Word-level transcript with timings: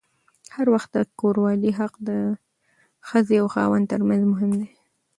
هر 0.55 0.67
وخت 0.73 0.89
د 0.95 0.97
کوروالې 1.19 1.71
حق 1.79 1.93
د 2.09 2.11
ښځې 3.09 3.35
او 3.41 3.47
خاوند 3.53 3.85
ترمنځ 3.91 4.21
مهم 4.31 4.51
دی. 4.59 4.69